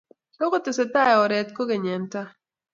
[0.35, 2.29] tukutesetai oret kukeny eng' tai